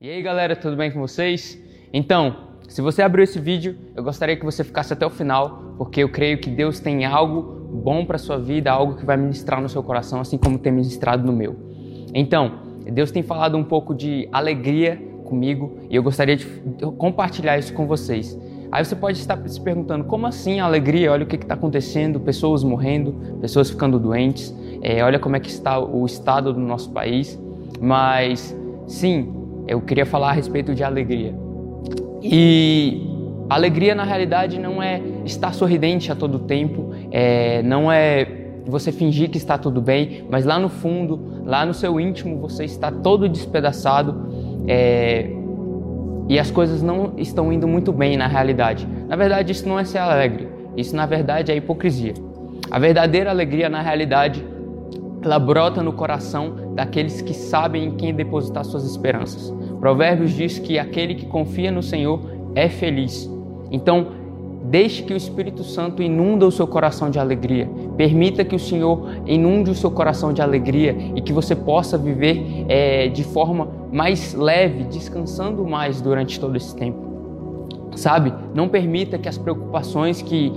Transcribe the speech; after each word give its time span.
E 0.00 0.08
aí 0.08 0.22
galera, 0.22 0.54
tudo 0.54 0.76
bem 0.76 0.92
com 0.92 1.00
vocês? 1.00 1.60
Então, 1.92 2.36
se 2.68 2.80
você 2.80 3.02
abriu 3.02 3.24
esse 3.24 3.40
vídeo, 3.40 3.76
eu 3.96 4.04
gostaria 4.04 4.36
que 4.36 4.44
você 4.44 4.62
ficasse 4.62 4.92
até 4.92 5.04
o 5.04 5.10
final, 5.10 5.74
porque 5.76 6.04
eu 6.04 6.08
creio 6.08 6.38
que 6.38 6.48
Deus 6.48 6.78
tem 6.78 7.04
algo 7.04 7.42
bom 7.82 8.06
para 8.06 8.16
sua 8.16 8.38
vida, 8.38 8.70
algo 8.70 8.94
que 8.94 9.04
vai 9.04 9.16
ministrar 9.16 9.60
no 9.60 9.68
seu 9.68 9.82
coração, 9.82 10.20
assim 10.20 10.38
como 10.38 10.56
tem 10.56 10.70
ministrado 10.70 11.26
no 11.26 11.32
meu. 11.32 11.56
Então, 12.14 12.60
Deus 12.92 13.10
tem 13.10 13.24
falado 13.24 13.56
um 13.56 13.64
pouco 13.64 13.92
de 13.92 14.28
alegria 14.30 15.02
comigo 15.24 15.76
e 15.90 15.96
eu 15.96 16.02
gostaria 16.04 16.36
de 16.36 16.46
compartilhar 16.96 17.58
isso 17.58 17.74
com 17.74 17.84
vocês. 17.84 18.38
Aí 18.70 18.84
você 18.84 18.94
pode 18.94 19.18
estar 19.18 19.36
se 19.48 19.60
perguntando, 19.60 20.04
como 20.04 20.28
assim 20.28 20.60
alegria? 20.60 21.10
Olha 21.10 21.24
o 21.24 21.26
que 21.26 21.34
está 21.34 21.54
acontecendo, 21.54 22.20
pessoas 22.20 22.62
morrendo, 22.62 23.36
pessoas 23.40 23.68
ficando 23.68 23.98
doentes, 23.98 24.54
é, 24.80 25.02
olha 25.02 25.18
como 25.18 25.34
é 25.34 25.40
que 25.40 25.50
está 25.50 25.76
o 25.76 26.06
estado 26.06 26.52
do 26.52 26.60
nosso 26.60 26.92
país. 26.92 27.36
Mas, 27.80 28.56
sim, 28.86 29.38
eu 29.68 29.80
queria 29.80 30.06
falar 30.06 30.30
a 30.30 30.32
respeito 30.32 30.74
de 30.74 30.82
alegria. 30.82 31.34
E 32.22 33.06
alegria, 33.48 33.94
na 33.94 34.04
realidade, 34.04 34.58
não 34.58 34.82
é 34.82 35.00
estar 35.24 35.52
sorridente 35.52 36.10
a 36.10 36.16
todo 36.16 36.40
tempo, 36.40 36.90
é, 37.10 37.62
não 37.62 37.92
é 37.92 38.26
você 38.66 38.90
fingir 38.92 39.30
que 39.30 39.38
está 39.38 39.56
tudo 39.56 39.80
bem, 39.80 40.26
mas 40.28 40.44
lá 40.44 40.58
no 40.58 40.68
fundo, 40.68 41.42
lá 41.44 41.64
no 41.64 41.72
seu 41.72 42.00
íntimo, 42.00 42.38
você 42.38 42.64
está 42.64 42.90
todo 42.90 43.28
despedaçado 43.28 44.28
é, 44.66 45.30
e 46.28 46.38
as 46.38 46.50
coisas 46.50 46.82
não 46.82 47.14
estão 47.16 47.50
indo 47.52 47.66
muito 47.66 47.92
bem 47.92 48.16
na 48.16 48.26
realidade. 48.26 48.86
Na 49.06 49.16
verdade, 49.16 49.52
isso 49.52 49.66
não 49.66 49.78
é 49.78 49.84
ser 49.84 49.98
alegre, 49.98 50.48
isso 50.76 50.94
na 50.94 51.06
verdade 51.06 51.50
é 51.50 51.56
hipocrisia. 51.56 52.12
A 52.70 52.78
verdadeira 52.78 53.30
alegria, 53.30 53.70
na 53.70 53.80
realidade, 53.80 54.44
ela 55.28 55.38
brota 55.38 55.82
no 55.82 55.92
coração 55.92 56.72
daqueles 56.74 57.20
que 57.20 57.34
sabem 57.34 57.84
em 57.84 57.90
quem 57.92 58.14
depositar 58.14 58.64
suas 58.64 58.84
esperanças. 58.84 59.54
Provérbios 59.78 60.32
diz 60.32 60.58
que 60.58 60.78
aquele 60.78 61.14
que 61.14 61.26
confia 61.26 61.70
no 61.70 61.82
Senhor 61.82 62.20
é 62.54 62.68
feliz. 62.68 63.30
Então, 63.70 64.06
deixe 64.64 65.02
que 65.02 65.12
o 65.12 65.16
Espírito 65.16 65.62
Santo 65.62 66.02
inunda 66.02 66.46
o 66.46 66.50
seu 66.50 66.66
coração 66.66 67.10
de 67.10 67.18
alegria. 67.18 67.68
Permita 67.96 68.42
que 68.42 68.56
o 68.56 68.58
Senhor 68.58 69.06
inunde 69.26 69.70
o 69.70 69.74
seu 69.74 69.90
coração 69.90 70.32
de 70.32 70.40
alegria 70.40 70.96
e 71.14 71.20
que 71.20 71.32
você 71.32 71.54
possa 71.54 71.98
viver 71.98 72.64
é, 72.66 73.08
de 73.08 73.22
forma 73.22 73.68
mais 73.92 74.32
leve, 74.34 74.84
descansando 74.84 75.62
mais 75.66 76.00
durante 76.00 76.40
todo 76.40 76.56
esse 76.56 76.74
tempo. 76.74 77.06
Sabe? 77.96 78.32
Não 78.54 78.66
permita 78.66 79.18
que 79.18 79.28
as 79.28 79.36
preocupações 79.36 80.22
que, 80.22 80.52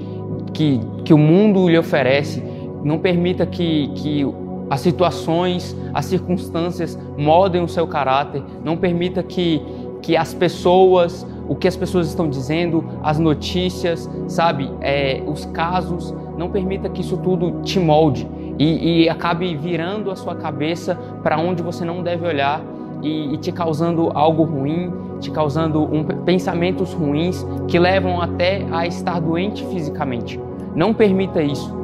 que, 0.54 0.80
que 1.04 1.14
o 1.14 1.18
mundo 1.18 1.68
lhe 1.68 1.78
oferece, 1.78 2.42
não 2.84 3.00
permita 3.00 3.46
que, 3.46 3.90
que 3.96 4.26
as 4.72 4.80
situações, 4.80 5.76
as 5.94 6.06
circunstâncias 6.06 6.98
moldem 7.18 7.62
o 7.62 7.68
seu 7.68 7.86
caráter. 7.86 8.42
Não 8.64 8.78
permita 8.78 9.22
que, 9.22 9.62
que 10.02 10.16
as 10.16 10.34
pessoas, 10.34 11.28
o 11.50 11.56
que 11.56 11.68
as 11.68 11.76
pessoas 11.76 12.08
estão 12.08 12.30
dizendo, 12.30 12.82
as 13.04 13.20
notícias, 13.20 14.10
sabe, 14.30 14.72
é, 14.80 15.22
os 15.28 15.44
casos, 15.48 16.16
não 16.38 16.50
permita 16.50 16.88
que 16.88 17.02
isso 17.02 17.18
tudo 17.18 17.62
te 17.64 17.82
molde 17.82 18.26
e, 18.58 19.04
e 19.04 19.10
acabe 19.10 19.54
virando 19.58 20.10
a 20.10 20.16
sua 20.16 20.36
cabeça 20.36 20.96
para 21.22 21.38
onde 21.38 21.62
você 21.62 21.84
não 21.84 22.02
deve 22.02 22.26
olhar 22.26 22.64
e, 23.04 23.34
e, 23.34 23.38
te 23.40 23.52
causando 23.52 24.10
algo 24.14 24.44
ruim, 24.44 24.90
te 25.20 25.32
causando 25.32 25.84
um, 25.84 26.06
pensamentos 26.24 26.94
ruins 26.94 27.46
que 27.68 27.78
levam 27.78 28.22
até 28.22 28.66
a 28.72 28.88
estar 28.88 29.20
doente 29.20 29.66
fisicamente. 29.66 30.40
Não 30.74 30.94
permita 30.94 31.44
isso. 31.44 31.81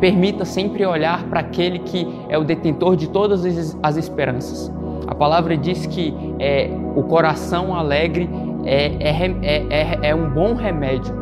Permita 0.00 0.44
sempre 0.44 0.84
olhar 0.84 1.24
para 1.24 1.40
aquele 1.40 1.80
que 1.80 2.06
é 2.28 2.36
o 2.36 2.44
detentor 2.44 2.96
de 2.96 3.08
todas 3.08 3.44
as 3.82 3.96
esperanças. 3.96 4.72
A 5.06 5.14
palavra 5.14 5.56
diz 5.56 5.86
que 5.86 6.14
é, 6.38 6.70
o 6.96 7.02
coração 7.02 7.74
alegre 7.74 8.28
é, 8.64 8.86
é, 9.00 9.66
é, 9.70 9.98
é 10.10 10.14
um 10.14 10.30
bom 10.30 10.54
remédio. 10.54 11.14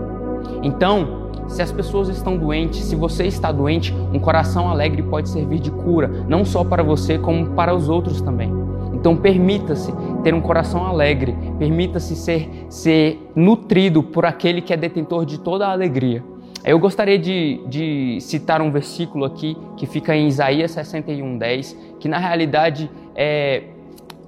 Então, 0.63 1.29
se 1.49 1.63
as 1.63 1.73
pessoas 1.73 2.09
estão 2.09 2.37
doentes, 2.37 2.85
se 2.85 2.95
você 2.95 3.27
está 3.27 3.51
doente, 3.51 3.95
um 4.13 4.19
coração 4.19 4.69
alegre 4.69 5.03
pode 5.03 5.29
servir 5.31 5.61
de 5.61 5.71
cura, 5.71 6.09
não 6.29 6.45
só 6.45 6.63
para 6.63 6.83
você, 6.83 7.19
como 7.19 7.51
para 7.51 7.75
os 7.75 7.89
outros 7.89 8.21
também. 8.21 8.53
Então, 8.93 9.17
permita-se 9.17 9.93
ter 10.23 10.35
um 10.35 10.41
coração 10.41 10.85
alegre, 10.85 11.35
permita-se 11.59 12.17
ser, 12.17 12.67
ser 12.69 13.31
nutrido 13.35 14.03
por 14.03 14.27
aquele 14.27 14.61
que 14.61 14.73
é 14.73 14.77
detentor 14.77 15.25
de 15.25 15.39
toda 15.39 15.67
a 15.67 15.73
alegria. 15.73 16.23
Eu 16.65 16.79
gostaria 16.79 17.19
de, 17.19 17.61
de, 17.67 18.21
citar 18.21 18.61
um 18.61 18.71
versículo 18.71 19.25
aqui 19.25 19.57
que 19.77 19.87
fica 19.87 20.15
em 20.15 20.27
Isaías 20.27 20.73
61:10, 20.73 21.77
que 21.99 22.09
na 22.09 22.19
realidade 22.19 22.91
é, 23.15 23.65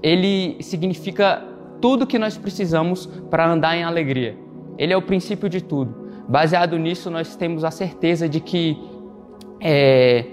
ele 0.02 0.56
significa 0.62 1.44
tudo 1.80 2.06
que 2.06 2.18
nós 2.18 2.36
precisamos 2.36 3.06
para 3.30 3.50
andar 3.50 3.76
em 3.76 3.82
alegria. 3.82 4.36
Ele 4.78 4.92
é 4.92 4.96
o 4.96 5.02
princípio 5.02 5.48
de 5.48 5.60
tudo. 5.60 5.94
Baseado 6.28 6.78
nisso, 6.78 7.10
nós 7.10 7.34
temos 7.36 7.64
a 7.64 7.70
certeza 7.70 8.28
de 8.28 8.40
que 8.40 8.78
é, 9.60 10.24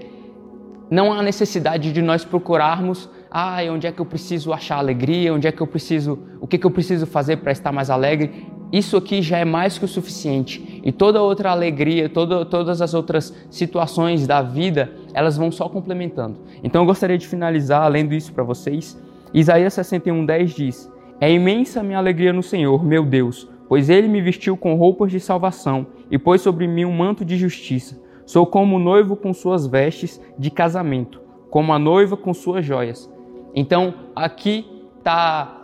não 0.90 1.12
há 1.12 1.22
necessidade 1.22 1.92
de 1.92 2.00
nós 2.00 2.24
procurarmos, 2.24 3.10
ah, 3.30 3.58
onde 3.70 3.86
é 3.86 3.92
que 3.92 4.00
eu 4.00 4.06
preciso 4.06 4.52
achar 4.52 4.78
alegria, 4.78 5.34
onde 5.34 5.46
é 5.46 5.52
que 5.52 5.60
eu 5.60 5.66
preciso, 5.66 6.18
o 6.40 6.46
que, 6.46 6.56
que 6.56 6.66
eu 6.66 6.70
preciso 6.70 7.06
fazer 7.06 7.38
para 7.38 7.52
estar 7.52 7.72
mais 7.72 7.90
alegre. 7.90 8.46
Isso 8.72 8.96
aqui 8.96 9.22
já 9.22 9.38
é 9.38 9.44
mais 9.44 9.78
que 9.78 9.84
o 9.84 9.88
suficiente. 9.88 10.80
E 10.84 10.92
toda 10.92 11.22
outra 11.22 11.50
alegria, 11.50 12.08
toda, 12.08 12.44
todas 12.44 12.82
as 12.82 12.92
outras 12.92 13.34
situações 13.50 14.26
da 14.26 14.42
vida, 14.42 14.92
elas 15.14 15.36
vão 15.36 15.50
só 15.50 15.68
complementando. 15.68 16.38
Então 16.62 16.82
eu 16.82 16.86
gostaria 16.86 17.16
de 17.16 17.26
finalizar 17.26 17.90
lendo 17.90 18.14
isso 18.14 18.32
para 18.32 18.44
vocês. 18.44 19.00
Isaías 19.32 19.74
61:10 19.74 20.54
diz: 20.54 20.92
É 21.20 21.32
imensa 21.32 21.82
minha 21.82 21.98
alegria 21.98 22.32
no 22.32 22.42
Senhor, 22.42 22.84
meu 22.84 23.04
Deus, 23.04 23.48
pois 23.68 23.88
ele 23.88 24.08
me 24.08 24.20
vestiu 24.20 24.56
com 24.56 24.74
roupas 24.74 25.10
de 25.10 25.20
salvação 25.20 25.86
e 26.10 26.18
pôs 26.18 26.40
sobre 26.42 26.66
mim 26.66 26.84
um 26.84 26.92
manto 26.92 27.24
de 27.24 27.36
justiça. 27.36 27.98
Sou 28.26 28.44
como 28.44 28.76
o 28.76 28.78
noivo 28.78 29.16
com 29.16 29.32
suas 29.32 29.66
vestes 29.66 30.20
de 30.38 30.50
casamento, 30.50 31.22
como 31.50 31.72
a 31.72 31.78
noiva 31.78 32.14
com 32.14 32.34
suas 32.34 32.64
joias. 32.64 33.10
Então, 33.54 33.94
aqui 34.14 34.66
está 34.98 35.57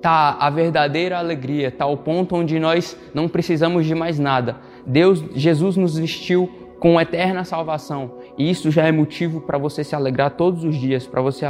tá 0.00 0.36
a 0.38 0.48
verdadeira 0.50 1.18
alegria, 1.18 1.70
tá 1.70 1.86
o 1.86 1.96
ponto 1.96 2.36
onde 2.36 2.58
nós 2.58 2.96
não 3.12 3.28
precisamos 3.28 3.86
de 3.86 3.94
mais 3.94 4.18
nada. 4.18 4.56
Deus, 4.86 5.22
Jesus 5.34 5.76
nos 5.76 5.98
vestiu 5.98 6.48
com 6.78 7.00
eterna 7.00 7.44
salvação, 7.44 8.12
e 8.36 8.48
isso 8.48 8.70
já 8.70 8.86
é 8.86 8.92
motivo 8.92 9.40
para 9.40 9.58
você 9.58 9.82
se 9.82 9.96
alegrar 9.96 10.30
todos 10.30 10.62
os 10.62 10.76
dias, 10.76 11.06
para 11.06 11.20
você 11.20 11.44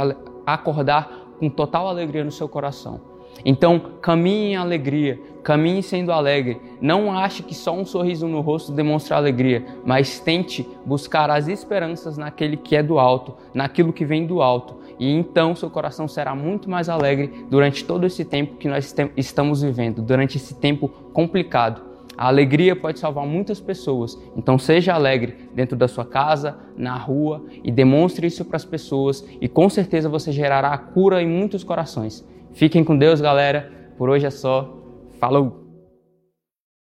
acordar 0.45 1.29
com 1.39 1.49
total 1.49 1.87
alegria 1.87 2.23
no 2.23 2.31
seu 2.31 2.49
coração. 2.49 2.99
Então, 3.45 3.79
caminhe 4.01 4.51
em 4.51 4.55
alegria, 4.55 5.19
caminhe 5.43 5.81
sendo 5.81 6.11
alegre. 6.11 6.59
Não 6.81 7.17
ache 7.17 7.41
que 7.41 7.55
só 7.55 7.73
um 7.73 7.85
sorriso 7.85 8.27
no 8.27 8.41
rosto 8.41 8.71
demonstra 8.71 9.15
alegria, 9.15 9.65
mas 9.85 10.19
tente 10.19 10.67
buscar 10.85 11.29
as 11.29 11.47
esperanças 11.47 12.17
naquele 12.17 12.57
que 12.57 12.75
é 12.75 12.83
do 12.83 12.99
alto, 12.99 13.35
naquilo 13.53 13.93
que 13.93 14.03
vem 14.03 14.25
do 14.25 14.41
alto. 14.41 14.75
E 14.99 15.09
então 15.09 15.55
seu 15.55 15.69
coração 15.69 16.07
será 16.07 16.35
muito 16.35 16.69
mais 16.69 16.89
alegre 16.89 17.45
durante 17.49 17.85
todo 17.85 18.05
esse 18.05 18.25
tempo 18.25 18.57
que 18.57 18.67
nós 18.67 18.93
estamos 19.15 19.61
vivendo, 19.61 20.01
durante 20.01 20.37
esse 20.37 20.53
tempo 20.55 20.89
complicado. 21.13 21.89
A 22.17 22.27
alegria 22.27 22.75
pode 22.75 22.99
salvar 22.99 23.25
muitas 23.25 23.61
pessoas, 23.61 24.19
então 24.35 24.59
seja 24.59 24.93
alegre 24.93 25.49
dentro 25.55 25.77
da 25.77 25.87
sua 25.87 26.03
casa, 26.03 26.57
na 26.75 26.97
rua 26.97 27.45
e 27.63 27.71
demonstre 27.71 28.27
isso 28.27 28.43
para 28.43 28.57
as 28.57 28.65
pessoas 28.65 29.25
e 29.39 29.47
com 29.47 29.69
certeza 29.69 30.09
você 30.09 30.29
gerará 30.29 30.77
cura 30.77 31.23
em 31.23 31.27
muitos 31.27 31.63
corações. 31.63 32.27
Fiquem 32.51 32.83
com 32.83 32.97
Deus, 32.97 33.21
galera. 33.21 33.71
Por 33.97 34.09
hoje 34.09 34.25
é 34.25 34.31
só. 34.31 34.77
Falou! 35.17 35.68